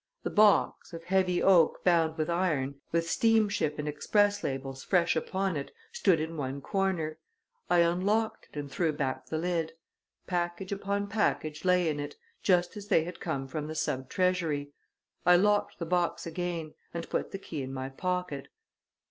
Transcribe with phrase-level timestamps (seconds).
[0.23, 5.55] The box, of heavy oak bound with iron, with steamship and express labels fresh upon
[5.55, 7.19] it, stood in one corner.
[7.69, 9.73] I unlocked it and threw back the lid.
[10.25, 14.71] Package upon package lay in it, just as they had come from the sub treasury.
[15.23, 18.47] I locked the box again, and put the key in my pocket.